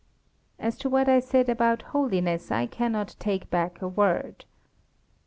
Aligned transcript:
As 0.57 0.79
to 0.79 0.89
what 0.89 1.07
I 1.07 1.19
said 1.19 1.47
about 1.47 1.83
holiness, 1.93 2.49
I 2.49 2.65
cannot 2.65 3.15
take 3.19 3.51
back 3.51 3.83
a 3.83 3.87
word. 3.87 4.39
Dr. 4.39 4.47